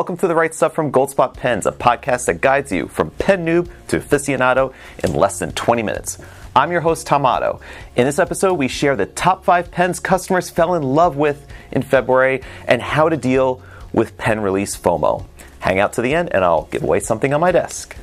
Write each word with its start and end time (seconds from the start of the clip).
Welcome 0.00 0.16
to 0.16 0.28
The 0.28 0.34
Write 0.34 0.54
Stuff 0.54 0.72
from 0.72 0.90
Goldspot 0.90 1.34
Pens, 1.34 1.66
a 1.66 1.72
podcast 1.72 2.24
that 2.24 2.40
guides 2.40 2.72
you 2.72 2.88
from 2.88 3.10
pen 3.10 3.44
noob 3.44 3.68
to 3.88 4.00
aficionado 4.00 4.72
in 5.04 5.12
less 5.12 5.38
than 5.38 5.52
20 5.52 5.82
minutes. 5.82 6.16
I'm 6.56 6.72
your 6.72 6.80
host, 6.80 7.06
Tom 7.06 7.26
Otto. 7.26 7.60
In 7.96 8.06
this 8.06 8.18
episode, 8.18 8.54
we 8.54 8.66
share 8.66 8.96
the 8.96 9.04
top 9.04 9.44
five 9.44 9.70
pens 9.70 10.00
customers 10.00 10.48
fell 10.48 10.74
in 10.74 10.82
love 10.82 11.18
with 11.18 11.46
in 11.70 11.82
February 11.82 12.40
and 12.66 12.80
how 12.80 13.10
to 13.10 13.16
deal 13.18 13.60
with 13.92 14.16
pen 14.16 14.40
release 14.40 14.74
FOMO. 14.74 15.26
Hang 15.58 15.78
out 15.78 15.92
to 15.92 16.00
the 16.00 16.14
end, 16.14 16.30
and 16.32 16.46
I'll 16.46 16.64
give 16.70 16.82
away 16.82 17.00
something 17.00 17.34
on 17.34 17.40
my 17.42 17.52
desk. 17.52 17.94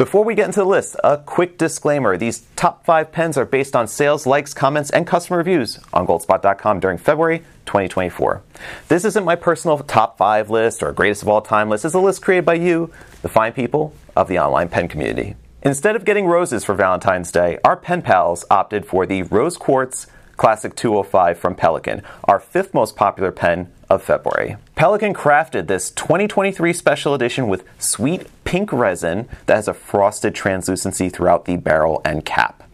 Before 0.00 0.24
we 0.24 0.34
get 0.34 0.46
into 0.46 0.60
the 0.60 0.64
list, 0.64 0.96
a 1.04 1.18
quick 1.18 1.58
disclaimer. 1.58 2.16
These 2.16 2.46
top 2.56 2.86
five 2.86 3.12
pens 3.12 3.36
are 3.36 3.44
based 3.44 3.76
on 3.76 3.86
sales, 3.86 4.24
likes, 4.24 4.54
comments, 4.54 4.88
and 4.88 5.06
customer 5.06 5.36
reviews 5.36 5.78
on 5.92 6.06
goldspot.com 6.06 6.80
during 6.80 6.96
February 6.96 7.40
2024. 7.66 8.40
This 8.88 9.04
isn't 9.04 9.26
my 9.26 9.36
personal 9.36 9.76
top 9.80 10.16
five 10.16 10.48
list 10.48 10.82
or 10.82 10.90
greatest 10.92 11.20
of 11.20 11.28
all 11.28 11.42
time 11.42 11.68
list. 11.68 11.84
It's 11.84 11.92
a 11.92 12.00
list 12.00 12.22
created 12.22 12.46
by 12.46 12.54
you, 12.54 12.90
the 13.20 13.28
fine 13.28 13.52
people 13.52 13.92
of 14.16 14.28
the 14.28 14.38
online 14.38 14.70
pen 14.70 14.88
community. 14.88 15.36
Instead 15.60 15.96
of 15.96 16.06
getting 16.06 16.24
roses 16.24 16.64
for 16.64 16.74
Valentine's 16.74 17.30
Day, 17.30 17.58
our 17.62 17.76
pen 17.76 18.00
pals 18.00 18.46
opted 18.50 18.86
for 18.86 19.04
the 19.04 19.24
Rose 19.24 19.58
Quartz 19.58 20.06
Classic 20.38 20.74
205 20.74 21.38
from 21.38 21.54
Pelikan, 21.54 22.02
our 22.24 22.40
fifth 22.40 22.72
most 22.72 22.96
popular 22.96 23.30
pen 23.30 23.70
of 23.90 24.02
February. 24.02 24.56
Pelikan 24.74 25.12
crafted 25.12 25.66
this 25.66 25.90
2023 25.90 26.72
special 26.72 27.12
edition 27.12 27.48
with 27.48 27.64
sweet 27.78 28.26
pink 28.50 28.72
resin 28.72 29.28
that 29.46 29.54
has 29.54 29.68
a 29.68 29.72
frosted 29.72 30.34
translucency 30.34 31.08
throughout 31.08 31.44
the 31.44 31.56
barrel 31.56 32.02
and 32.04 32.24
cap. 32.24 32.68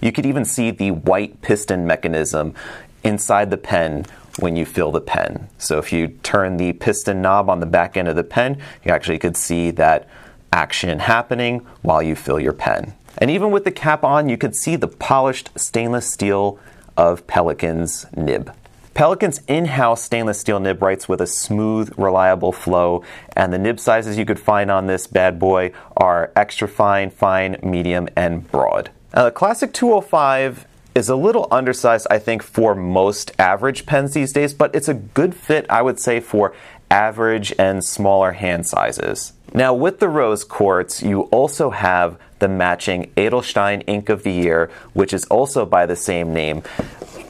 You 0.00 0.12
could 0.12 0.24
even 0.24 0.44
see 0.44 0.70
the 0.70 0.92
white 0.92 1.42
piston 1.42 1.84
mechanism 1.84 2.54
inside 3.02 3.50
the 3.50 3.56
pen 3.56 4.06
when 4.38 4.54
you 4.54 4.64
fill 4.64 4.92
the 4.92 5.00
pen. 5.00 5.48
So 5.58 5.78
if 5.78 5.92
you 5.92 6.06
turn 6.22 6.56
the 6.56 6.72
piston 6.72 7.20
knob 7.20 7.50
on 7.50 7.58
the 7.58 7.66
back 7.66 7.96
end 7.96 8.06
of 8.06 8.14
the 8.14 8.22
pen, 8.22 8.62
you 8.84 8.92
actually 8.92 9.18
could 9.18 9.36
see 9.36 9.72
that 9.72 10.08
action 10.52 11.00
happening 11.00 11.66
while 11.82 12.00
you 12.00 12.14
fill 12.14 12.38
your 12.38 12.52
pen. 12.52 12.94
And 13.18 13.28
even 13.28 13.50
with 13.50 13.64
the 13.64 13.72
cap 13.72 14.04
on, 14.04 14.28
you 14.28 14.38
could 14.38 14.54
see 14.54 14.76
the 14.76 14.86
polished 14.86 15.50
stainless 15.58 16.08
steel 16.08 16.60
of 16.96 17.26
Pelikan's 17.26 18.06
nib. 18.16 18.52
Pelikan's 18.98 19.40
in-house 19.46 20.02
stainless 20.02 20.40
steel 20.40 20.58
nib 20.58 20.82
writes 20.82 21.08
with 21.08 21.20
a 21.20 21.26
smooth, 21.28 21.96
reliable 21.96 22.50
flow, 22.50 23.04
and 23.36 23.52
the 23.52 23.58
nib 23.58 23.78
sizes 23.78 24.18
you 24.18 24.24
could 24.24 24.40
find 24.40 24.72
on 24.72 24.88
this 24.88 25.06
bad 25.06 25.38
boy 25.38 25.70
are 25.96 26.32
extra 26.34 26.66
fine, 26.66 27.08
fine, 27.08 27.56
medium, 27.62 28.08
and 28.16 28.50
broad. 28.50 28.90
Now, 29.14 29.26
the 29.26 29.30
Classic 29.30 29.72
205 29.72 30.66
is 30.96 31.08
a 31.08 31.14
little 31.14 31.46
undersized, 31.52 32.08
I 32.10 32.18
think, 32.18 32.42
for 32.42 32.74
most 32.74 33.30
average 33.38 33.86
pens 33.86 34.14
these 34.14 34.32
days, 34.32 34.52
but 34.52 34.74
it's 34.74 34.88
a 34.88 34.94
good 34.94 35.32
fit, 35.32 35.64
I 35.70 35.80
would 35.80 36.00
say, 36.00 36.18
for 36.18 36.52
average 36.90 37.54
and 37.56 37.84
smaller 37.84 38.32
hand 38.32 38.66
sizes. 38.66 39.32
Now, 39.54 39.74
with 39.74 40.00
the 40.00 40.08
Rose 40.08 40.42
Quartz, 40.42 41.04
you 41.04 41.22
also 41.30 41.70
have 41.70 42.18
the 42.40 42.48
matching 42.48 43.12
Edelstein 43.16 43.84
Ink 43.86 44.08
of 44.08 44.24
the 44.24 44.32
Year, 44.32 44.70
which 44.92 45.12
is 45.12 45.24
also 45.26 45.64
by 45.64 45.86
the 45.86 45.96
same 45.96 46.32
name, 46.32 46.64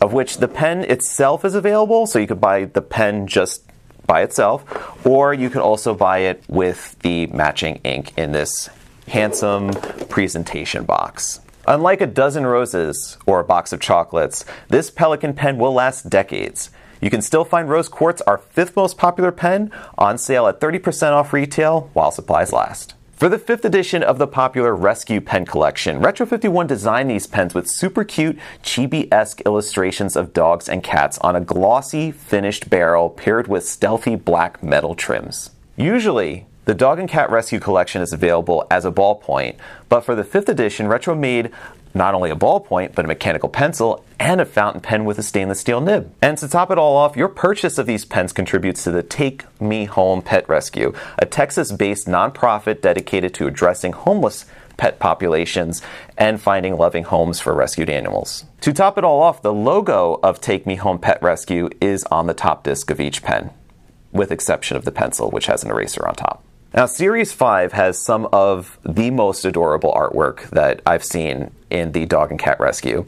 of 0.00 0.12
which 0.12 0.38
the 0.38 0.48
pen 0.48 0.84
itself 0.84 1.44
is 1.44 1.54
available, 1.54 2.06
so 2.06 2.18
you 2.18 2.26
could 2.26 2.40
buy 2.40 2.64
the 2.64 2.82
pen 2.82 3.26
just 3.26 3.62
by 4.06 4.22
itself, 4.22 4.64
or 5.06 5.34
you 5.34 5.50
could 5.50 5.62
also 5.62 5.94
buy 5.94 6.18
it 6.18 6.42
with 6.48 6.98
the 7.00 7.26
matching 7.28 7.76
ink 7.84 8.12
in 8.16 8.32
this 8.32 8.70
handsome 9.06 9.70
presentation 10.08 10.84
box. 10.84 11.40
Unlike 11.66 12.00
a 12.00 12.06
dozen 12.06 12.46
roses 12.46 13.18
or 13.26 13.40
a 13.40 13.44
box 13.44 13.72
of 13.72 13.80
chocolates, 13.80 14.44
this 14.68 14.90
Pelikan 14.90 15.36
pen 15.36 15.58
will 15.58 15.74
last 15.74 16.08
decades. 16.08 16.70
You 17.00 17.10
can 17.10 17.22
still 17.22 17.44
find 17.44 17.68
Rose 17.68 17.88
Quartz, 17.88 18.22
our 18.22 18.38
fifth 18.38 18.74
most 18.74 18.96
popular 18.96 19.30
pen, 19.30 19.70
on 19.98 20.18
sale 20.18 20.46
at 20.46 20.60
30% 20.60 21.12
off 21.12 21.32
retail 21.32 21.90
while 21.92 22.10
supplies 22.10 22.52
last. 22.52 22.94
For 23.18 23.28
the 23.28 23.36
fifth 23.36 23.64
edition 23.64 24.04
of 24.04 24.18
the 24.18 24.28
popular 24.28 24.76
Rescue 24.76 25.20
Pen 25.20 25.44
Collection, 25.44 25.98
Retro 25.98 26.24
51 26.24 26.68
designed 26.68 27.10
these 27.10 27.26
pens 27.26 27.52
with 27.52 27.68
super 27.68 28.04
cute, 28.04 28.38
chibi 28.62 29.12
esque 29.12 29.40
illustrations 29.40 30.14
of 30.14 30.32
dogs 30.32 30.68
and 30.68 30.84
cats 30.84 31.18
on 31.18 31.34
a 31.34 31.40
glossy, 31.40 32.12
finished 32.12 32.70
barrel 32.70 33.10
paired 33.10 33.48
with 33.48 33.66
stealthy 33.66 34.14
black 34.14 34.62
metal 34.62 34.94
trims. 34.94 35.50
Usually, 35.76 36.46
the 36.64 36.74
Dog 36.74 37.00
and 37.00 37.08
Cat 37.08 37.28
Rescue 37.28 37.58
Collection 37.58 38.02
is 38.02 38.12
available 38.12 38.64
as 38.70 38.84
a 38.84 38.92
ballpoint, 38.92 39.56
but 39.88 40.02
for 40.02 40.14
the 40.14 40.22
fifth 40.22 40.48
edition, 40.48 40.86
Retro 40.86 41.16
made 41.16 41.50
not 41.94 42.14
only 42.14 42.30
a 42.30 42.36
ballpoint, 42.36 42.94
but 42.94 43.04
a 43.04 43.08
mechanical 43.08 43.48
pencil 43.48 44.04
and 44.18 44.40
a 44.40 44.44
fountain 44.44 44.80
pen 44.80 45.04
with 45.04 45.18
a 45.18 45.22
stainless 45.22 45.60
steel 45.60 45.80
nib. 45.80 46.12
And 46.20 46.36
to 46.38 46.48
top 46.48 46.70
it 46.70 46.78
all 46.78 46.96
off, 46.96 47.16
your 47.16 47.28
purchase 47.28 47.78
of 47.78 47.86
these 47.86 48.04
pens 48.04 48.32
contributes 48.32 48.84
to 48.84 48.90
the 48.90 49.02
Take 49.02 49.44
Me 49.60 49.84
Home 49.84 50.22
Pet 50.22 50.48
Rescue, 50.48 50.92
a 51.18 51.26
Texas 51.26 51.72
based 51.72 52.06
nonprofit 52.06 52.80
dedicated 52.80 53.34
to 53.34 53.46
addressing 53.46 53.92
homeless 53.92 54.46
pet 54.76 54.98
populations 54.98 55.82
and 56.16 56.40
finding 56.40 56.76
loving 56.76 57.04
homes 57.04 57.40
for 57.40 57.54
rescued 57.54 57.90
animals. 57.90 58.44
To 58.62 58.72
top 58.72 58.96
it 58.96 59.04
all 59.04 59.20
off, 59.20 59.42
the 59.42 59.52
logo 59.52 60.18
of 60.22 60.40
Take 60.40 60.66
Me 60.66 60.76
Home 60.76 60.98
Pet 60.98 61.22
Rescue 61.22 61.68
is 61.80 62.04
on 62.04 62.26
the 62.26 62.34
top 62.34 62.64
disc 62.64 62.90
of 62.90 63.00
each 63.00 63.22
pen, 63.22 63.50
with 64.12 64.32
exception 64.32 64.76
of 64.76 64.84
the 64.84 64.92
pencil, 64.92 65.30
which 65.30 65.46
has 65.46 65.64
an 65.64 65.70
eraser 65.70 66.06
on 66.06 66.14
top. 66.14 66.44
Now, 66.74 66.84
Series 66.84 67.32
5 67.32 67.72
has 67.72 67.98
some 67.98 68.28
of 68.30 68.78
the 68.84 69.10
most 69.10 69.46
adorable 69.46 69.90
artwork 69.92 70.50
that 70.50 70.82
I've 70.84 71.02
seen 71.02 71.50
in 71.70 71.92
the 71.92 72.04
dog 72.04 72.30
and 72.30 72.38
cat 72.38 72.60
rescue. 72.60 73.06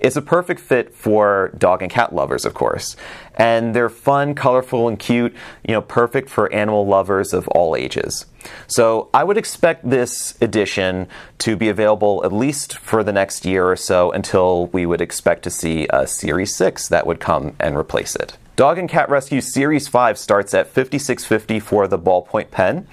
It's 0.00 0.16
a 0.16 0.22
perfect 0.22 0.60
fit 0.60 0.94
for 0.94 1.52
dog 1.58 1.82
and 1.82 1.90
cat 1.90 2.14
lovers, 2.14 2.46
of 2.46 2.54
course. 2.54 2.96
And 3.36 3.74
they're 3.74 3.90
fun, 3.90 4.34
colorful, 4.34 4.88
and 4.88 4.98
cute, 4.98 5.34
you 5.62 5.74
know, 5.74 5.82
perfect 5.82 6.30
for 6.30 6.50
animal 6.54 6.86
lovers 6.86 7.34
of 7.34 7.46
all 7.48 7.76
ages. 7.76 8.24
So 8.66 9.10
I 9.12 9.24
would 9.24 9.36
expect 9.36 9.88
this 9.88 10.34
edition 10.40 11.06
to 11.40 11.54
be 11.54 11.68
available 11.68 12.22
at 12.24 12.32
least 12.32 12.78
for 12.78 13.04
the 13.04 13.12
next 13.12 13.44
year 13.44 13.70
or 13.70 13.76
so 13.76 14.10
until 14.10 14.68
we 14.68 14.86
would 14.86 15.02
expect 15.02 15.42
to 15.44 15.50
see 15.50 15.86
a 15.90 16.06
Series 16.06 16.56
6 16.56 16.88
that 16.88 17.06
would 17.06 17.20
come 17.20 17.54
and 17.60 17.76
replace 17.76 18.16
it. 18.16 18.38
Dog 18.54 18.76
and 18.76 18.86
Cat 18.88 19.08
Rescue 19.08 19.40
Series 19.40 19.88
5 19.88 20.18
starts 20.18 20.52
at 20.52 20.66
5650 20.66 21.58
for 21.60 21.88
the 21.88 21.98
ballpoint 21.98 22.50
pen. 22.50 22.86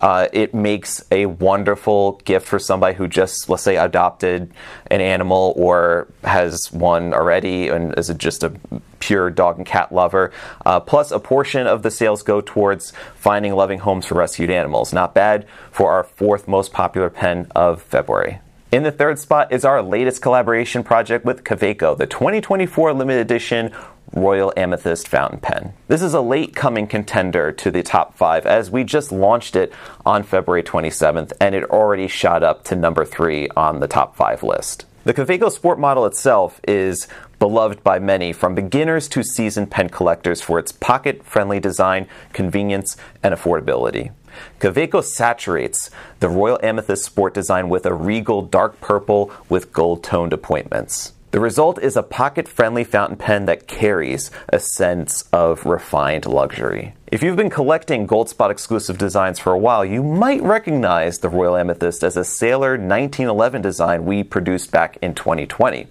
Uh, 0.00 0.28
it 0.32 0.54
makes 0.54 1.04
a 1.10 1.26
wonderful 1.26 2.20
gift 2.24 2.46
for 2.46 2.60
somebody 2.60 2.96
who 2.96 3.08
just, 3.08 3.48
let's 3.48 3.64
say, 3.64 3.76
adopted 3.76 4.52
an 4.88 5.00
animal 5.00 5.52
or 5.56 6.06
has 6.22 6.70
one 6.70 7.12
already 7.12 7.68
and 7.68 7.98
is 7.98 8.08
just 8.18 8.44
a 8.44 8.52
pure 9.00 9.30
dog 9.30 9.58
and 9.58 9.66
cat 9.66 9.92
lover. 9.92 10.30
Uh, 10.64 10.78
plus, 10.78 11.10
a 11.10 11.18
portion 11.18 11.66
of 11.66 11.82
the 11.82 11.90
sales 11.90 12.22
go 12.22 12.40
towards 12.40 12.92
finding 13.16 13.52
loving 13.54 13.80
homes 13.80 14.06
for 14.06 14.14
rescued 14.14 14.48
animals. 14.48 14.92
Not 14.92 15.12
bad 15.12 15.44
for 15.72 15.90
our 15.90 16.04
fourth 16.04 16.46
most 16.46 16.72
popular 16.72 17.10
pen 17.10 17.50
of 17.56 17.82
February. 17.82 18.38
In 18.72 18.84
the 18.84 18.92
third 18.92 19.18
spot 19.18 19.50
is 19.50 19.64
our 19.64 19.82
latest 19.82 20.22
collaboration 20.22 20.84
project 20.84 21.24
with 21.24 21.42
Kaweco, 21.42 21.98
the 21.98 22.06
2024 22.06 22.92
limited 22.92 23.20
edition 23.20 23.74
Royal 24.12 24.52
Amethyst 24.56 25.06
fountain 25.08 25.40
pen. 25.40 25.72
This 25.88 26.02
is 26.02 26.14
a 26.14 26.20
late 26.20 26.54
coming 26.54 26.86
contender 26.86 27.52
to 27.52 27.70
the 27.70 27.82
top 27.82 28.16
five 28.16 28.46
as 28.46 28.70
we 28.70 28.84
just 28.84 29.12
launched 29.12 29.56
it 29.56 29.72
on 30.04 30.22
February 30.22 30.62
27th 30.62 31.32
and 31.40 31.54
it 31.54 31.64
already 31.64 32.08
shot 32.08 32.42
up 32.42 32.64
to 32.64 32.74
number 32.74 33.04
three 33.04 33.48
on 33.56 33.80
the 33.80 33.88
top 33.88 34.16
five 34.16 34.42
list. 34.42 34.86
The 35.04 35.14
Kaweco 35.14 35.50
Sport 35.50 35.78
model 35.78 36.04
itself 36.04 36.60
is 36.68 37.08
beloved 37.38 37.82
by 37.82 37.98
many, 37.98 38.34
from 38.34 38.54
beginners 38.54 39.08
to 39.08 39.22
seasoned 39.22 39.70
pen 39.70 39.88
collectors, 39.88 40.42
for 40.42 40.58
its 40.58 40.72
pocket 40.72 41.24
friendly 41.24 41.58
design, 41.58 42.06
convenience, 42.34 42.98
and 43.22 43.34
affordability. 43.34 44.12
Kaweco 44.58 45.02
saturates 45.02 45.90
the 46.20 46.28
Royal 46.28 46.60
Amethyst 46.62 47.04
Sport 47.04 47.32
design 47.32 47.70
with 47.70 47.86
a 47.86 47.94
regal 47.94 48.42
dark 48.42 48.78
purple 48.80 49.32
with 49.48 49.72
gold 49.72 50.04
toned 50.04 50.34
appointments. 50.34 51.14
The 51.32 51.38
result 51.38 51.80
is 51.80 51.96
a 51.96 52.02
pocket 52.02 52.48
friendly 52.48 52.82
fountain 52.82 53.16
pen 53.16 53.46
that 53.46 53.68
carries 53.68 54.32
a 54.48 54.58
sense 54.58 55.22
of 55.32 55.64
refined 55.64 56.26
luxury. 56.26 56.94
If 57.06 57.22
you've 57.22 57.36
been 57.36 57.50
collecting 57.50 58.08
Goldspot 58.08 58.50
exclusive 58.50 58.98
designs 58.98 59.38
for 59.38 59.52
a 59.52 59.58
while, 59.58 59.84
you 59.84 60.02
might 60.02 60.42
recognize 60.42 61.18
the 61.18 61.28
Royal 61.28 61.56
Amethyst 61.56 62.02
as 62.02 62.16
a 62.16 62.24
Sailor 62.24 62.70
1911 62.70 63.62
design 63.62 64.06
we 64.06 64.24
produced 64.24 64.72
back 64.72 64.98
in 65.00 65.14
2020. 65.14 65.86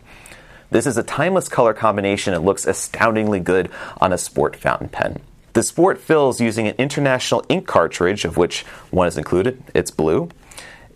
This 0.72 0.86
is 0.86 0.98
a 0.98 1.04
timeless 1.04 1.48
color 1.48 1.74
combination 1.74 2.34
and 2.34 2.44
looks 2.44 2.66
astoundingly 2.66 3.40
good 3.40 3.70
on 4.02 4.12
a 4.12 4.18
sport 4.18 4.58
fountain 4.58 4.90
pen. 4.90 5.22
The 5.54 5.64
Sport 5.64 6.00
fills 6.00 6.40
using 6.40 6.68
an 6.68 6.76
international 6.78 7.46
ink 7.50 7.66
cartridge, 7.66 8.24
of 8.24 8.38
which 8.38 8.64
one 8.92 9.08
is 9.08 9.18
included. 9.18 9.64
It's 9.74 9.90
blue. 9.90 10.30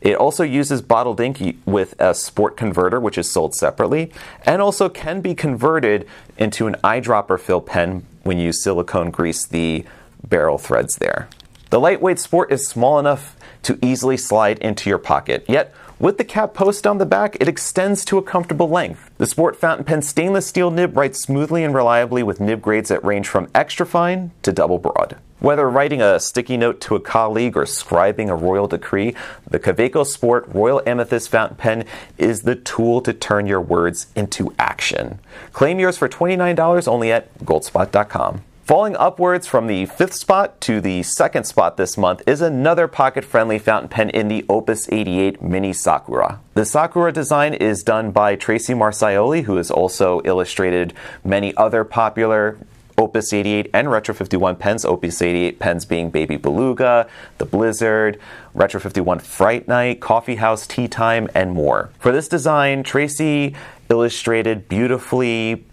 It 0.04 0.18
also 0.18 0.44
uses 0.44 0.82
bottled 0.82 1.22
ink 1.22 1.58
with 1.66 1.96
a 1.98 2.14
sport 2.14 2.58
converter, 2.58 3.00
which 3.00 3.18
is 3.18 3.32
sold 3.32 3.56
separately, 3.56 4.12
and 4.46 4.62
also 4.62 4.90
can 4.90 5.22
be 5.22 5.34
converted 5.34 6.06
into 6.38 6.68
an 6.68 6.76
eyedropper 6.84 7.40
fill 7.40 7.62
pen 7.62 8.06
when 8.24 8.38
you 8.38 8.52
silicone 8.52 9.12
grease 9.12 9.46
the 9.46 9.86
barrel 10.28 10.58
threads 10.58 10.98
there. 10.98 11.30
The 11.70 11.80
lightweight 11.80 12.20
sport 12.20 12.52
is 12.52 12.68
small 12.68 13.00
enough 13.00 13.38
to 13.64 13.80
easily 13.82 14.18
slide 14.18 14.60
into 14.60 14.90
your 14.90 15.00
pocket, 15.00 15.46
yet 15.48 15.74
With 16.00 16.18
the 16.18 16.26
cap 16.26 16.54
post 16.54 16.86
on 16.86 16.98
the 16.98 17.06
back, 17.06 17.38
it 17.40 17.48
extends 17.48 18.04
to 18.06 18.18
a 18.18 18.22
comfortable 18.22 18.68
length. 18.68 19.10
The 19.20 19.26
Sport 19.26 19.56
Fountain 19.56 19.86
Pen 19.86 20.02
stainless 20.02 20.46
steel 20.46 20.70
nib 20.70 20.98
writes 20.98 21.22
smoothly 21.22 21.64
and 21.64 21.74
reliably 21.74 22.24
with 22.24 22.42
nib 22.42 22.62
grades 22.62 22.90
that 22.90 23.06
range 23.06 23.30
from 23.30 23.48
extra 23.56 23.86
fine 23.86 24.32
to 24.42 24.52
double 24.52 24.80
broad. 24.80 25.16
Whether 25.44 25.70
writing 25.70 26.02
a 26.02 26.22
sticky 26.22 26.56
note 26.56 26.80
to 26.80 26.96
a 26.96 27.02
colleague 27.02 27.58
or 27.58 27.66
scribing 27.66 28.30
a 28.30 28.34
royal 28.34 28.66
decree, 28.66 29.14
the 29.46 29.60
Kaweco 29.60 30.08
Sport 30.08 30.48
Royal 30.48 30.82
Amethyst 30.86 31.28
Fountain 31.28 31.58
Pen 31.58 31.86
is 32.18 32.44
the 32.44 32.56
tool 32.56 33.02
to 33.02 33.12
turn 33.12 33.46
your 33.46 33.60
words 33.60 34.08
into 34.16 34.56
action. 34.58 35.20
Claim 35.52 35.82
yours 35.82 35.98
for 35.98 36.08
$29 36.08 36.88
only 36.88 37.12
at 37.12 37.38
goldspot.com. 37.40 38.42
Falling 38.64 38.96
upwards 38.96 39.46
from 39.46 39.68
the 39.68 39.86
fifth 39.88 40.14
spot 40.14 40.62
to 40.62 40.80
the 40.80 41.04
second 41.04 41.44
spot 41.44 41.76
this 41.76 41.98
month 41.98 42.24
is 42.26 42.40
another 42.40 42.88
pocket 42.88 43.26
friendly 43.26 43.60
fountain 43.60 43.90
pen 43.90 44.10
in 44.12 44.30
the 44.30 44.46
Opus 44.48 44.88
88 44.90 45.42
Mini 45.42 45.74
Sakura. 45.74 46.40
The 46.54 46.64
Sakura 46.64 47.12
design 47.12 47.54
is 47.54 47.84
done 47.84 48.12
by 48.12 48.38
Tracy 48.38 48.74
Marcioli, 48.74 49.44
who 49.44 49.58
has 49.58 49.70
also 49.70 50.22
illustrated 50.24 50.94
many 51.26 51.54
other 51.58 51.84
popular 51.84 52.58
Opus 52.98 53.34
88 53.34 53.70
and 53.74 53.90
Retro 53.90 54.14
51 54.14 54.56
pens. 54.58 54.86
Opus 54.86 55.22
88 55.22 55.60
pens 55.60 55.86
being 55.86 56.10
Baby 56.10 56.38
Beluga, 56.38 57.08
The 57.38 57.46
Blizzard, 57.46 58.20
Retro 58.54 58.80
51 58.80 59.20
Fright 59.20 59.68
Night, 59.68 60.00
Coffee 60.00 60.36
House 60.36 60.68
Tea 60.68 60.88
Time, 60.88 61.30
and 61.34 61.52
more. 61.52 61.90
For 62.00 62.12
this 62.12 62.28
design, 62.28 62.84
Tracy 62.84 63.56
illustrated 63.90 64.68
beautifully 64.70 65.66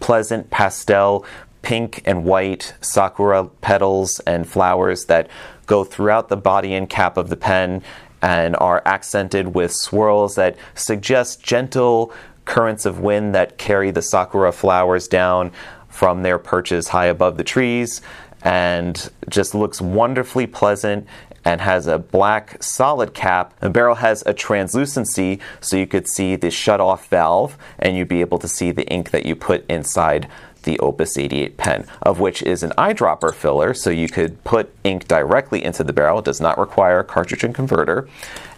pleasant 0.00 0.50
pastel 0.50 1.24
pink 1.62 2.02
and 2.06 2.24
white 2.24 2.74
sakura 2.80 3.44
petals 3.60 4.20
and 4.20 4.48
flowers 4.48 5.04
that 5.06 5.28
go 5.66 5.84
throughout 5.84 6.28
the 6.28 6.36
body 6.36 6.74
and 6.74 6.88
cap 6.88 7.16
of 7.16 7.28
the 7.28 7.36
pen 7.36 7.82
and 8.22 8.56
are 8.56 8.82
accented 8.84 9.54
with 9.54 9.72
swirls 9.72 10.34
that 10.34 10.56
suggest 10.74 11.42
gentle 11.42 12.12
currents 12.44 12.84
of 12.86 13.00
wind 13.00 13.34
that 13.34 13.58
carry 13.58 13.90
the 13.90 14.02
sakura 14.02 14.52
flowers 14.52 15.06
down 15.06 15.52
from 15.90 16.22
their 16.22 16.38
perches 16.38 16.88
high 16.88 17.06
above 17.06 17.36
the 17.36 17.44
trees 17.44 18.00
and 18.42 19.10
just 19.28 19.54
looks 19.54 19.80
wonderfully 19.80 20.46
pleasant 20.46 21.06
and 21.44 21.60
has 21.60 21.86
a 21.86 21.98
black 21.98 22.62
solid 22.62 23.14
cap. 23.14 23.58
The 23.60 23.70
barrel 23.70 23.96
has 23.96 24.22
a 24.26 24.34
translucency 24.34 25.40
so 25.60 25.76
you 25.76 25.86
could 25.86 26.08
see 26.08 26.36
the 26.36 26.50
shut 26.50 26.80
off 26.80 27.08
valve 27.08 27.56
and 27.78 27.96
you'd 27.96 28.08
be 28.08 28.20
able 28.20 28.38
to 28.38 28.48
see 28.48 28.72
the 28.72 28.86
ink 28.88 29.10
that 29.10 29.26
you 29.26 29.34
put 29.34 29.64
inside 29.68 30.28
the 30.62 30.78
Opus 30.80 31.18
88 31.18 31.56
pen, 31.56 31.86
of 32.02 32.20
which 32.20 32.42
is 32.42 32.62
an 32.62 32.70
eyedropper 32.78 33.34
filler, 33.34 33.74
so 33.74 33.90
you 33.90 34.08
could 34.08 34.42
put 34.44 34.74
ink 34.84 35.08
directly 35.08 35.62
into 35.64 35.84
the 35.84 35.92
barrel. 35.92 36.18
It 36.18 36.24
does 36.24 36.40
not 36.40 36.58
require 36.58 37.00
a 37.00 37.04
cartridge 37.04 37.44
and 37.44 37.54
converter. 37.54 38.08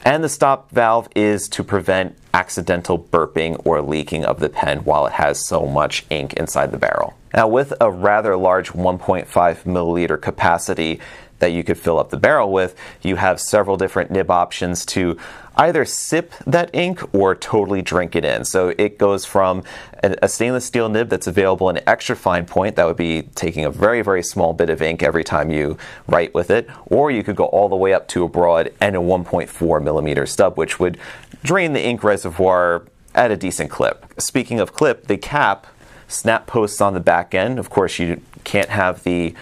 And 0.04 0.24
the 0.24 0.28
stop 0.28 0.70
valve 0.70 1.08
is 1.14 1.48
to 1.50 1.62
prevent 1.62 2.16
accidental 2.34 2.98
burping 2.98 3.60
or 3.64 3.80
leaking 3.82 4.24
of 4.24 4.40
the 4.40 4.48
pen 4.48 4.78
while 4.78 5.06
it 5.06 5.12
has 5.12 5.46
so 5.46 5.66
much 5.66 6.04
ink 6.10 6.32
inside 6.34 6.72
the 6.72 6.78
barrel. 6.78 7.14
Now, 7.34 7.48
with 7.48 7.72
a 7.80 7.90
rather 7.90 8.36
large 8.36 8.72
1.5 8.72 9.26
milliliter 9.64 10.20
capacity, 10.20 11.00
that 11.42 11.52
you 11.52 11.62
could 11.64 11.76
fill 11.76 11.98
up 11.98 12.10
the 12.10 12.16
barrel 12.16 12.50
with, 12.50 12.74
you 13.02 13.16
have 13.16 13.40
several 13.40 13.76
different 13.76 14.10
nib 14.10 14.30
options 14.30 14.86
to 14.86 15.18
either 15.56 15.84
sip 15.84 16.32
that 16.46 16.70
ink 16.72 17.02
or 17.12 17.34
totally 17.34 17.82
drink 17.82 18.16
it 18.16 18.24
in. 18.24 18.44
So 18.44 18.72
it 18.78 18.96
goes 18.96 19.24
from 19.24 19.64
a, 20.02 20.28
stainless 20.28 20.64
steel 20.64 20.88
nib 20.88 21.08
that's 21.08 21.26
available 21.26 21.68
in 21.68 21.80
extra 21.86 22.16
fine 22.16 22.46
point, 22.46 22.76
that 22.76 22.86
would 22.86 22.96
be 22.96 23.22
taking 23.34 23.64
a 23.64 23.70
very, 23.70 24.02
very 24.02 24.22
small 24.22 24.52
bit 24.52 24.70
of 24.70 24.80
ink 24.80 25.02
every 25.02 25.24
time 25.24 25.50
you 25.50 25.76
write 26.06 26.32
with 26.32 26.50
it, 26.50 26.70
or 26.86 27.10
you 27.10 27.22
could 27.22 27.36
go 27.36 27.46
all 27.46 27.68
the 27.68 27.76
way 27.76 27.92
up 27.92 28.08
to 28.08 28.24
a 28.24 28.28
broad 28.28 28.72
and 28.80 28.96
a 28.96 29.00
1.4 29.00 29.82
millimeter 29.82 30.26
stub, 30.26 30.56
which 30.56 30.78
would 30.78 30.96
drain 31.42 31.72
the 31.72 31.82
ink 31.82 32.02
reservoir 32.04 32.84
at 33.14 33.30
a 33.30 33.36
decent 33.36 33.70
clip. 33.70 34.06
Speaking 34.18 34.60
of 34.60 34.72
clip, 34.72 35.08
the 35.08 35.18
cap 35.18 35.66
snap 36.08 36.46
posts 36.46 36.80
on 36.80 36.94
the 36.94 37.00
back 37.00 37.34
end. 37.34 37.58
Of 37.58 37.68
course, 37.68 37.98
you 37.98 38.22
can't 38.44 38.68
have 38.68 39.02
the 39.02 39.34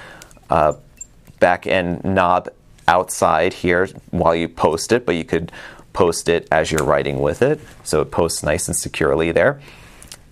uh, 0.48 0.74
back 1.40 1.66
end 1.66 2.04
knob 2.04 2.48
outside 2.86 3.52
here 3.52 3.88
while 4.10 4.34
you 4.34 4.48
post 4.48 4.92
it, 4.92 5.04
but 5.04 5.16
you 5.16 5.24
could 5.24 5.50
post 5.92 6.28
it 6.28 6.46
as 6.52 6.70
you're 6.70 6.84
writing 6.84 7.20
with 7.20 7.42
it. 7.42 7.60
So 7.82 8.00
it 8.00 8.10
posts 8.10 8.42
nice 8.42 8.68
and 8.68 8.76
securely 8.76 9.32
there 9.32 9.60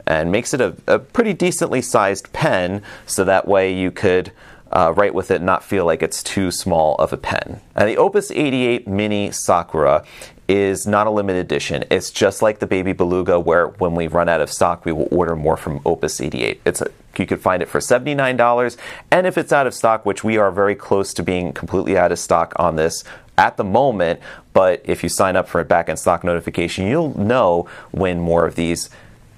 and 0.07 0.33
makes 0.33 0.55
it 0.55 0.61
a, 0.61 0.75
a 0.87 0.99
pretty 0.99 1.35
decently 1.35 1.83
sized 1.83 2.33
pen 2.33 2.83
so 3.07 3.25
that 3.25 3.47
way 3.47 3.73
you 3.73 3.91
could 3.91 4.33
uh, 4.73 4.93
write 4.97 5.15
with 5.15 5.31
it 5.31 5.43
not 5.43 5.65
feel 5.65 5.85
like 5.85 6.03
it's 6.03 6.23
too 6.23 6.51
small 6.51 6.95
of 6.97 7.13
a 7.13 7.17
pen. 7.17 7.61
And 7.75 7.89
the 7.89 7.97
Opus 7.97 8.31
88 8.31 8.87
Mini 8.87 9.31
Sakura 9.31 10.05
is 10.49 10.87
not 10.87 11.07
a 11.07 11.11
limited 11.11 11.41
edition. 11.41 11.85
It's 11.91 12.11
just 12.11 12.41
like 12.41 12.59
the 12.59 12.67
Baby 12.67 12.93
Beluga, 12.93 13.39
where 13.39 13.67
when 13.67 13.95
we 13.95 14.07
run 14.07 14.29
out 14.29 14.41
of 14.41 14.51
stock, 14.51 14.85
we 14.85 14.93
will 14.93 15.09
order 15.11 15.37
more 15.37 15.59
from 15.59 15.81
Opus 15.85 16.21
88. 16.21 16.63
It's 16.65 16.81
a, 16.81 16.91
you 17.19 17.27
could 17.27 17.41
find 17.41 17.63
it 17.63 17.69
for 17.69 17.81
$79, 17.81 18.77
and 19.11 19.27
if 19.27 19.37
it's 19.37 19.53
out 19.53 19.67
of 19.67 19.75
stock, 19.75 20.07
which 20.07 20.25
we 20.25 20.39
are 20.39 20.51
very 20.51 20.75
close 20.75 21.13
to 21.15 21.23
being 21.23 21.53
completely 21.53 21.99
out 21.99 22.13
of 22.13 22.19
stock 22.19 22.55
on 22.57 22.77
this 22.77 23.05
at 23.37 23.57
the 23.57 23.65
moment, 23.65 24.21
but 24.53 24.81
if 24.85 25.03
you 25.03 25.09
sign 25.09 25.37
up 25.37 25.49
for 25.49 25.61
a 25.61 25.65
back 25.65 25.89
in 25.89 25.97
stock 25.97 26.25
notification, 26.25 26.87
you'll 26.87 27.17
know 27.19 27.69
when 27.91 28.19
more 28.19 28.47
of 28.47 28.55
these 28.55 28.89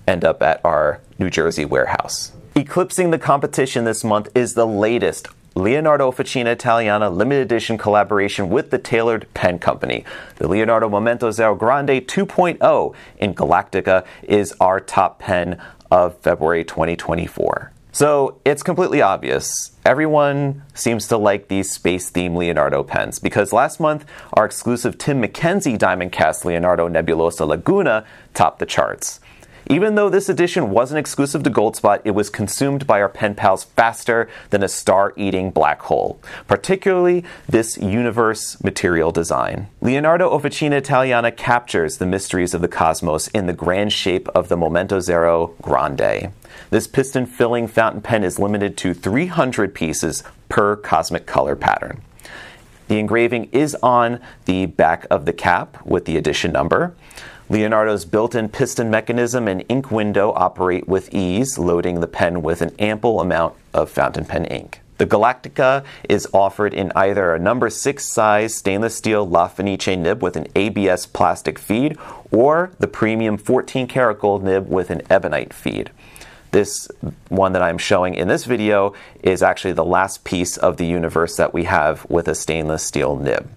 end 0.07 0.25
up 0.25 0.43
at 0.43 0.61
our 0.65 1.01
New 1.19 1.29
Jersey 1.29 1.65
warehouse. 1.65 2.33
Eclipsing 2.57 3.13
the 3.13 3.19
competition 3.19 3.85
this 3.85 4.03
month 4.03 4.29
is 4.35 4.55
the 4.55 4.67
latest 4.67 5.29
Leonardo 5.55 6.11
Officina 6.11 6.47
Italiana 6.47 7.09
limited 7.09 7.43
edition 7.43 7.79
collaboration 7.79 8.49
with 8.49 8.71
the 8.71 8.79
Tailored 8.79 9.33
Pen 9.35 9.61
Company. 9.61 10.05
The 10.37 10.49
Leonardo 10.49 10.89
Momento 10.89 11.31
Zero 11.31 11.55
Grande 11.55 12.01
2.0 12.01 12.95
in 13.19 13.35
Galactica 13.35 14.05
is 14.25 14.53
our 14.61 14.81
top 14.81 15.21
pen 15.21 15.63
of 15.93 16.19
February 16.19 16.65
2024. 16.65 17.71
So 17.93 18.41
it's 18.45 18.65
completely 18.65 19.01
obvious. 19.01 19.73
Everyone 19.85 20.63
seems 20.75 21.07
to 21.09 21.17
like 21.17 21.47
these 21.47 21.73
space 21.73 22.11
themed 22.11 22.37
Leonardo 22.37 22.83
pens 22.83 23.21
because 23.21 23.53
last 23.53 23.79
month 23.79 24.05
our 24.33 24.45
exclusive 24.45 24.99
Tim 24.99 25.21
Mackenzie 25.21 25.77
Diamond 25.77 26.11
Cast 26.11 26.45
Leonardo 26.45 26.89
Nebulosa 26.89 27.47
Laguna 27.47 28.05
topped 28.35 28.59
the 28.59 28.67
charts. 28.67 29.21
Even 29.71 29.95
though 29.95 30.09
this 30.09 30.29
edition 30.29 30.71
wasn't 30.71 30.99
exclusive 30.99 31.45
to 31.45 31.51
Goldspot, 31.51 32.01
it 32.03 32.11
was 32.11 32.29
consumed 32.29 32.89
by 32.89 33.01
our 33.01 33.09
pen 33.09 33.37
pals 33.37 33.63
faster 33.63 34.29
than 34.51 34.65
a 34.65 34.69
star 34.69 35.13
eating 35.17 35.53
black 35.53 35.81
hole, 35.83 36.21
particularly 36.49 37.23
this 37.49 37.79
universe 37.79 38.61
material 38.65 39.13
design. 39.13 39.69
Leonardo 39.81 40.37
Officina 40.37 40.73
Italiana 40.73 41.31
captures 41.31 41.99
the 41.99 42.07
mysteries 42.07 42.53
of 42.53 42.63
the 42.63 42.67
cosmos 42.67 43.29
in 43.29 43.47
the 43.47 43.53
grand 43.53 43.93
shape 43.93 44.29
of 44.31 44.49
the 44.49 44.57
Momento 44.57 44.99
Zero 44.99 45.55
Grande. 45.63 46.33
This 46.71 46.89
piston 46.89 47.25
filling 47.25 47.69
fountain 47.69 48.01
pen 48.01 48.25
is 48.25 48.41
limited 48.41 48.77
to 48.79 48.93
300 48.93 49.73
pieces 49.73 50.25
per 50.49 50.75
cosmic 50.75 51.27
color 51.27 51.55
pattern. 51.55 52.03
The 52.89 52.99
engraving 52.99 53.51
is 53.53 53.77
on 53.85 54.19
the 54.47 54.67
back 54.67 55.07
of 55.13 55.27
the 55.27 55.33
cap 55.33 55.87
with 55.87 56.07
the 56.07 56.17
edition 56.17 56.51
number. 56.51 56.93
Leonardo's 57.51 58.05
built-in 58.05 58.49
piston 58.49 58.89
mechanism 58.91 59.49
and 59.49 59.65
ink 59.69 59.91
window 59.91 60.33
operate 60.37 60.87
with 60.87 61.13
ease, 61.13 61.59
loading 61.59 61.99
the 61.99 62.07
pen 62.07 62.43
with 62.43 62.63
an 62.63 62.73
ample 62.79 63.21
amount 63.21 63.57
of 63.75 63.91
fountain 63.91 64.25
pen 64.25 64.45
ink. 64.45 64.81
The 64.99 65.07
Galactica 65.07 65.85
is 66.09 66.29
offered 66.33 66.73
in 66.73 66.93
either 66.95 67.35
a 67.35 67.41
number 67.41 67.69
6 67.69 68.05
size 68.05 68.55
stainless 68.55 68.95
steel 68.95 69.29
La 69.29 69.49
Fenice 69.49 69.97
nib 69.99 70.23
with 70.23 70.37
an 70.37 70.47
ABS 70.55 71.07
plastic 71.07 71.59
feed 71.59 71.99
or 72.31 72.71
the 72.79 72.87
premium 72.87 73.37
14 73.37 73.89
karat 73.89 74.21
gold 74.21 74.45
nib 74.45 74.69
with 74.69 74.91
an 74.91 75.03
ebonite 75.11 75.53
feed. 75.53 75.91
This 76.53 76.87
one 77.31 77.53
that 77.55 77.63
I'm 77.63 77.79
showing 77.79 78.15
in 78.15 78.29
this 78.29 78.45
video 78.45 78.95
is 79.25 79.43
actually 79.43 79.73
the 79.73 79.85
last 79.85 80.23
piece 80.23 80.57
of 80.57 80.77
the 80.77 80.87
universe 80.87 81.37
that 81.37 81.53
we 81.53 81.65
have 81.65 82.09
with 82.09 82.29
a 82.29 82.35
stainless 82.37 82.85
steel 82.85 83.17
nib. 83.17 83.51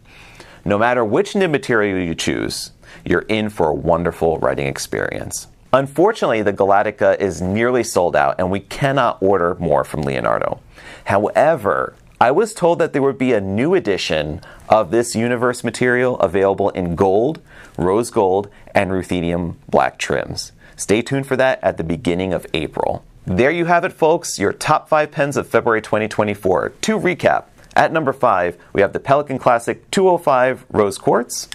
No 0.65 0.79
matter 0.79 1.05
which 1.05 1.35
nib 1.35 1.51
material 1.51 1.99
you 1.99 2.15
choose, 2.15 2.71
you're 3.05 3.21
in 3.21 3.49
for 3.49 3.69
a 3.69 3.73
wonderful 3.73 4.37
writing 4.39 4.67
experience. 4.67 5.47
Unfortunately, 5.71 6.43
the 6.43 6.53
Galactica 6.53 7.19
is 7.19 7.41
nearly 7.41 7.83
sold 7.83 8.15
out 8.15 8.35
and 8.37 8.51
we 8.51 8.59
cannot 8.59 9.21
order 9.21 9.55
more 9.55 9.83
from 9.83 10.03
Leonardo. 10.03 10.59
However, 11.05 11.95
I 12.21 12.31
was 12.31 12.53
told 12.53 12.79
that 12.79 12.93
there 12.93 13.01
would 13.01 13.17
be 13.17 13.33
a 13.33 13.41
new 13.41 13.73
edition 13.73 14.41
of 14.69 14.91
this 14.91 15.15
universe 15.15 15.63
material 15.63 16.17
available 16.19 16.69
in 16.69 16.95
gold, 16.95 17.41
rose 17.77 18.11
gold, 18.11 18.49
and 18.73 18.91
ruthenium 18.91 19.55
black 19.67 19.97
trims. 19.97 20.51
Stay 20.75 21.01
tuned 21.01 21.27
for 21.27 21.35
that 21.35 21.59
at 21.61 21.77
the 21.77 21.83
beginning 21.83 22.33
of 22.33 22.47
April. 22.53 23.03
There 23.25 23.51
you 23.51 23.65
have 23.65 23.83
it, 23.83 23.93
folks, 23.93 24.39
your 24.39 24.53
top 24.53 24.87
five 24.89 25.11
pens 25.11 25.37
of 25.37 25.47
February 25.47 25.81
2024. 25.81 26.69
To 26.69 26.99
recap, 26.99 27.45
at 27.75 27.91
number 27.91 28.13
five, 28.13 28.57
we 28.73 28.81
have 28.81 28.93
the 28.93 28.99
Pelikan 28.99 29.39
Classic 29.39 29.89
205 29.91 30.65
Rose 30.69 30.97
Quartz. 30.97 31.49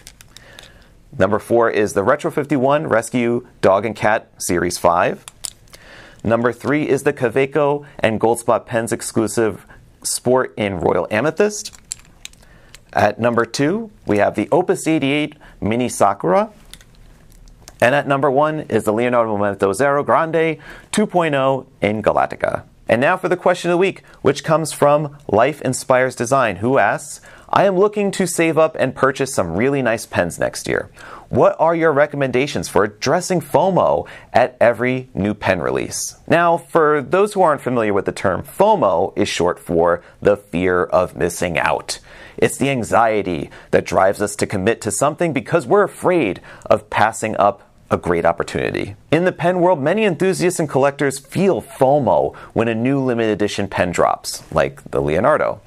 Number 1.16 1.38
four 1.38 1.70
is 1.70 1.94
the 1.94 2.02
Retro 2.02 2.30
51 2.30 2.86
Rescue 2.86 3.46
Dog 3.60 3.86
and 3.86 3.96
Cat 3.96 4.30
Series 4.38 4.76
5. 4.76 5.24
Number 6.22 6.52
three 6.52 6.88
is 6.88 7.04
the 7.04 7.12
Kaweco 7.12 7.86
and 7.98 8.20
Goldspot 8.20 8.66
Pens 8.66 8.92
exclusive 8.92 9.64
Sport 10.02 10.52
in 10.56 10.80
Royal 10.80 11.06
Amethyst. 11.10 11.74
At 12.92 13.18
number 13.18 13.44
two, 13.44 13.90
we 14.06 14.18
have 14.18 14.34
the 14.34 14.48
Opus 14.50 14.86
88 14.86 15.36
Mini 15.60 15.88
Sakura. 15.88 16.50
And 17.80 17.94
at 17.94 18.08
number 18.08 18.30
one 18.30 18.60
is 18.60 18.84
the 18.84 18.92
Leonardo 18.92 19.36
Momento 19.36 19.72
Zero 19.72 20.02
Grande 20.02 20.58
2.0 20.92 21.66
in 21.80 22.02
Galactica. 22.02 22.64
And 22.88 23.00
now 23.00 23.16
for 23.16 23.28
the 23.28 23.36
question 23.36 23.70
of 23.70 23.74
the 23.74 23.78
week, 23.78 24.02
which 24.22 24.42
comes 24.42 24.72
from 24.72 25.16
Life 25.28 25.60
Inspires 25.62 26.16
Design, 26.16 26.56
who 26.56 26.78
asks, 26.78 27.20
I 27.50 27.64
am 27.64 27.78
looking 27.78 28.10
to 28.12 28.26
save 28.26 28.58
up 28.58 28.76
and 28.78 28.94
purchase 28.94 29.34
some 29.34 29.54
really 29.54 29.80
nice 29.80 30.04
pens 30.04 30.38
next 30.38 30.68
year. 30.68 30.90
What 31.30 31.56
are 31.58 31.74
your 31.74 31.92
recommendations 31.92 32.68
for 32.68 32.84
addressing 32.84 33.40
FOMO 33.40 34.06
at 34.34 34.56
every 34.60 35.08
new 35.14 35.32
pen 35.32 35.60
release? 35.60 36.18
Now, 36.26 36.58
for 36.58 37.00
those 37.00 37.32
who 37.32 37.40
aren't 37.40 37.62
familiar 37.62 37.94
with 37.94 38.04
the 38.04 38.12
term, 38.12 38.42
FOMO 38.42 39.16
is 39.16 39.28
short 39.28 39.58
for 39.58 40.02
the 40.20 40.36
fear 40.36 40.84
of 40.84 41.16
missing 41.16 41.58
out. 41.58 42.00
It's 42.36 42.58
the 42.58 42.68
anxiety 42.68 43.50
that 43.70 43.86
drives 43.86 44.20
us 44.20 44.36
to 44.36 44.46
commit 44.46 44.82
to 44.82 44.90
something 44.90 45.32
because 45.32 45.66
we're 45.66 45.84
afraid 45.84 46.40
of 46.66 46.90
passing 46.90 47.34
up 47.36 47.62
a 47.90 47.96
great 47.96 48.26
opportunity. 48.26 48.94
In 49.10 49.24
the 49.24 49.32
pen 49.32 49.60
world, 49.60 49.80
many 49.80 50.04
enthusiasts 50.04 50.60
and 50.60 50.68
collectors 50.68 51.18
feel 51.18 51.62
FOMO 51.62 52.36
when 52.52 52.68
a 52.68 52.74
new 52.74 53.00
limited 53.00 53.32
edition 53.32 53.68
pen 53.68 53.90
drops, 53.90 54.42
like 54.52 54.90
the 54.90 55.00
Leonardo. 55.00 55.62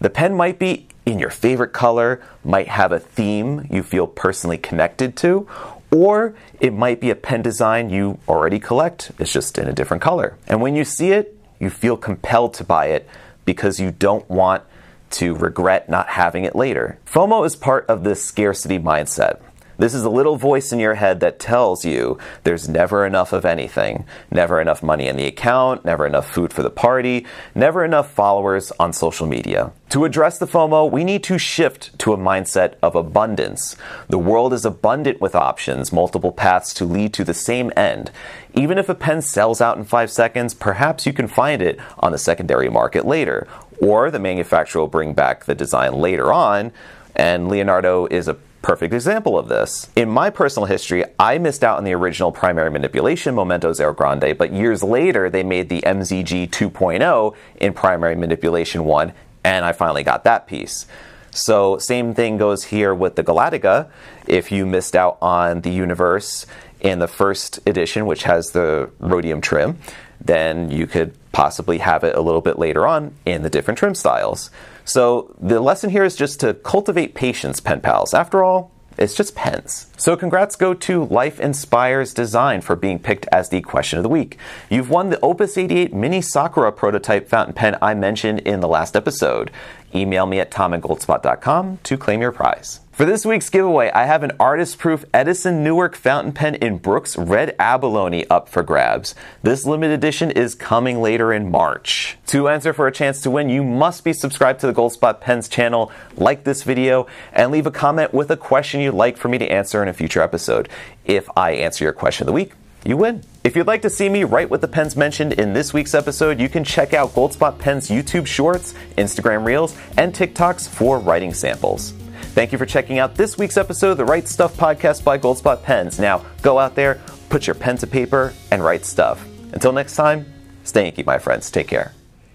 The 0.00 0.10
pen 0.10 0.34
might 0.34 0.58
be 0.58 0.88
in 1.04 1.18
your 1.18 1.30
favorite 1.30 1.72
color, 1.72 2.22
might 2.44 2.68
have 2.68 2.92
a 2.92 2.98
theme 2.98 3.66
you 3.70 3.82
feel 3.82 4.06
personally 4.06 4.58
connected 4.58 5.16
to, 5.18 5.46
or 5.90 6.34
it 6.60 6.72
might 6.72 7.00
be 7.00 7.10
a 7.10 7.14
pen 7.14 7.42
design 7.42 7.90
you 7.90 8.18
already 8.28 8.58
collect, 8.58 9.12
it's 9.18 9.32
just 9.32 9.58
in 9.58 9.66
a 9.66 9.72
different 9.72 10.02
color. 10.02 10.36
And 10.46 10.60
when 10.60 10.76
you 10.76 10.84
see 10.84 11.12
it, 11.12 11.36
you 11.58 11.68
feel 11.68 11.96
compelled 11.96 12.54
to 12.54 12.64
buy 12.64 12.86
it 12.86 13.08
because 13.44 13.80
you 13.80 13.90
don't 13.90 14.28
want 14.30 14.62
to 15.10 15.34
regret 15.34 15.88
not 15.88 16.08
having 16.08 16.44
it 16.44 16.54
later. 16.54 16.98
FOMO 17.06 17.44
is 17.44 17.56
part 17.56 17.84
of 17.86 18.04
this 18.04 18.24
scarcity 18.24 18.78
mindset. 18.78 19.40
This 19.80 19.94
is 19.94 20.04
a 20.04 20.10
little 20.10 20.36
voice 20.36 20.72
in 20.72 20.78
your 20.78 20.96
head 20.96 21.20
that 21.20 21.38
tells 21.38 21.86
you 21.86 22.18
there's 22.44 22.68
never 22.68 23.06
enough 23.06 23.32
of 23.32 23.46
anything, 23.46 24.04
never 24.30 24.60
enough 24.60 24.82
money 24.82 25.06
in 25.06 25.16
the 25.16 25.24
account, 25.24 25.86
never 25.86 26.06
enough 26.06 26.30
food 26.30 26.52
for 26.52 26.62
the 26.62 26.68
party, 26.68 27.24
never 27.54 27.82
enough 27.82 28.12
followers 28.12 28.72
on 28.78 28.92
social 28.92 29.26
media. 29.26 29.72
To 29.88 30.04
address 30.04 30.38
the 30.38 30.46
FOMO, 30.46 30.90
we 30.90 31.02
need 31.02 31.24
to 31.24 31.38
shift 31.38 31.98
to 32.00 32.12
a 32.12 32.18
mindset 32.18 32.74
of 32.82 32.94
abundance. 32.94 33.74
The 34.10 34.18
world 34.18 34.52
is 34.52 34.66
abundant 34.66 35.18
with 35.18 35.34
options, 35.34 35.94
multiple 35.94 36.30
paths 36.30 36.74
to 36.74 36.84
lead 36.84 37.14
to 37.14 37.24
the 37.24 37.32
same 37.32 37.72
end. 37.74 38.10
Even 38.52 38.76
if 38.76 38.90
a 38.90 38.94
pen 38.94 39.22
sells 39.22 39.62
out 39.62 39.78
in 39.78 39.84
five 39.84 40.10
seconds, 40.10 40.52
perhaps 40.52 41.06
you 41.06 41.14
can 41.14 41.26
find 41.26 41.62
it 41.62 41.80
on 42.00 42.12
the 42.12 42.18
secondary 42.18 42.68
market 42.68 43.06
later. 43.06 43.48
Or 43.80 44.10
the 44.10 44.18
manufacturer 44.18 44.82
will 44.82 44.88
bring 44.88 45.14
back 45.14 45.46
the 45.46 45.54
design 45.54 45.94
later 45.94 46.34
on, 46.34 46.70
and 47.16 47.48
Leonardo 47.48 48.04
is 48.08 48.28
a 48.28 48.36
perfect 48.62 48.92
example 48.92 49.38
of 49.38 49.48
this. 49.48 49.88
In 49.96 50.08
my 50.08 50.30
personal 50.30 50.66
history, 50.66 51.04
I 51.18 51.38
missed 51.38 51.64
out 51.64 51.78
on 51.78 51.84
the 51.84 51.94
original 51.94 52.32
primary 52.32 52.70
manipulation 52.70 53.34
Momento 53.34 53.72
Zero 53.72 53.94
Grande, 53.94 54.36
but 54.36 54.52
years 54.52 54.82
later 54.82 55.30
they 55.30 55.42
made 55.42 55.68
the 55.68 55.80
MZG 55.82 56.50
2.0 56.50 57.34
in 57.56 57.72
primary 57.72 58.16
manipulation 58.16 58.84
1, 58.84 59.12
and 59.44 59.64
I 59.64 59.72
finally 59.72 60.02
got 60.02 60.24
that 60.24 60.46
piece. 60.46 60.86
So, 61.32 61.78
same 61.78 62.14
thing 62.14 62.38
goes 62.38 62.64
here 62.64 62.92
with 62.92 63.14
the 63.14 63.22
Galactica. 63.22 63.88
If 64.26 64.50
you 64.50 64.66
missed 64.66 64.96
out 64.96 65.16
on 65.22 65.60
the 65.60 65.70
universe 65.70 66.44
in 66.80 66.98
the 66.98 67.06
first 67.06 67.60
edition, 67.66 68.06
which 68.06 68.24
has 68.24 68.50
the 68.50 68.90
rhodium 68.98 69.40
trim, 69.40 69.78
then 70.20 70.70
you 70.70 70.86
could 70.86 71.14
possibly 71.32 71.78
have 71.78 72.04
it 72.04 72.16
a 72.16 72.20
little 72.20 72.40
bit 72.40 72.58
later 72.58 72.86
on 72.86 73.14
in 73.24 73.42
the 73.42 73.50
different 73.50 73.78
trim 73.78 73.94
styles. 73.94 74.50
So 74.84 75.34
the 75.40 75.60
lesson 75.60 75.90
here 75.90 76.04
is 76.04 76.16
just 76.16 76.40
to 76.40 76.54
cultivate 76.54 77.14
patience, 77.14 77.60
pen 77.60 77.80
pals. 77.80 78.14
After 78.14 78.42
all, 78.42 78.72
it's 78.98 79.14
just 79.14 79.34
pens. 79.34 79.86
So 79.96 80.16
congrats 80.16 80.56
go 80.56 80.74
to 80.74 81.04
Life 81.04 81.40
Inspires 81.40 82.12
Design 82.12 82.60
for 82.60 82.76
being 82.76 82.98
picked 82.98 83.26
as 83.32 83.48
the 83.48 83.62
question 83.62 83.98
of 83.98 84.02
the 84.02 84.10
week. 84.10 84.36
You've 84.68 84.90
won 84.90 85.10
the 85.10 85.20
Opus 85.20 85.56
88 85.56 85.94
Mini 85.94 86.20
Sakura 86.20 86.72
prototype 86.72 87.28
fountain 87.28 87.54
pen 87.54 87.78
I 87.80 87.94
mentioned 87.94 88.40
in 88.40 88.60
the 88.60 88.68
last 88.68 88.96
episode. 88.96 89.50
Email 89.94 90.26
me 90.26 90.40
at 90.40 90.50
tom@goldspot.com 90.50 91.78
to 91.82 91.96
claim 91.96 92.20
your 92.20 92.32
prize. 92.32 92.80
For 93.00 93.06
this 93.06 93.24
week's 93.24 93.48
giveaway, 93.48 93.90
I 93.92 94.04
have 94.04 94.22
an 94.22 94.32
artist 94.38 94.78
proof 94.78 95.06
Edison 95.14 95.64
Newark 95.64 95.96
fountain 95.96 96.32
pen 96.32 96.56
in 96.56 96.76
Brooks 96.76 97.16
Red 97.16 97.56
Abalone 97.58 98.26
up 98.28 98.46
for 98.46 98.62
grabs. 98.62 99.14
This 99.42 99.64
limited 99.64 99.94
edition 99.94 100.30
is 100.30 100.54
coming 100.54 101.00
later 101.00 101.32
in 101.32 101.50
March. 101.50 102.18
To 102.26 102.48
enter 102.48 102.74
for 102.74 102.86
a 102.86 102.92
chance 102.92 103.22
to 103.22 103.30
win, 103.30 103.48
you 103.48 103.64
must 103.64 104.04
be 104.04 104.12
subscribed 104.12 104.60
to 104.60 104.66
the 104.66 104.74
Goldspot 104.74 105.22
Pens 105.22 105.48
channel, 105.48 105.90
like 106.18 106.44
this 106.44 106.62
video, 106.62 107.06
and 107.32 107.50
leave 107.50 107.66
a 107.66 107.70
comment 107.70 108.12
with 108.12 108.30
a 108.30 108.36
question 108.36 108.82
you'd 108.82 108.92
like 108.92 109.16
for 109.16 109.28
me 109.28 109.38
to 109.38 109.50
answer 109.50 109.82
in 109.82 109.88
a 109.88 109.94
future 109.94 110.20
episode. 110.20 110.68
If 111.06 111.26
I 111.38 111.52
answer 111.52 111.84
your 111.84 111.94
question 111.94 112.24
of 112.24 112.26
the 112.26 112.34
week, 112.34 112.52
you 112.84 112.98
win. 112.98 113.22
If 113.42 113.56
you'd 113.56 113.66
like 113.66 113.80
to 113.80 113.88
see 113.88 114.10
me 114.10 114.24
write 114.24 114.50
with 114.50 114.60
the 114.60 114.68
pens 114.68 114.94
mentioned 114.94 115.32
in 115.32 115.54
this 115.54 115.72
week's 115.72 115.94
episode, 115.94 116.38
you 116.38 116.50
can 116.50 116.64
check 116.64 116.92
out 116.92 117.14
Goldspot 117.14 117.58
Pens 117.58 117.88
YouTube 117.88 118.26
Shorts, 118.26 118.74
Instagram 118.98 119.46
Reels, 119.46 119.74
and 119.96 120.12
TikToks 120.12 120.68
for 120.68 120.98
writing 120.98 121.32
samples. 121.32 121.94
Thank 122.32 122.52
you 122.52 122.58
for 122.58 122.66
checking 122.66 122.98
out 122.98 123.16
this 123.16 123.36
week's 123.36 123.56
episode 123.56 123.90
of 123.90 123.96
the 123.96 124.04
Write 124.04 124.28
Stuff 124.28 124.56
podcast 124.56 125.02
by 125.02 125.18
Goldspot 125.18 125.64
Pens. 125.64 125.98
Now, 125.98 126.24
go 126.42 126.60
out 126.60 126.76
there, 126.76 127.00
put 127.28 127.46
your 127.46 127.54
pen 127.54 127.76
to 127.78 127.88
paper, 127.88 128.32
and 128.52 128.64
write 128.64 128.86
stuff. 128.86 129.26
Until 129.52 129.72
next 129.72 129.96
time, 129.96 130.26
stay 130.62 130.86
inky, 130.86 131.02
my 131.02 131.18
friends. 131.18 131.50
Take 131.50 131.66
care. 131.66 131.92